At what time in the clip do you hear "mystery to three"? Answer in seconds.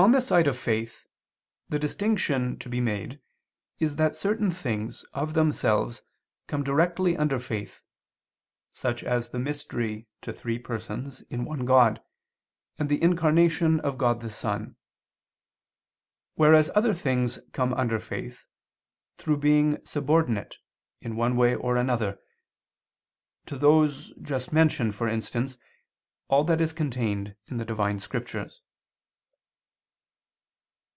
9.38-10.58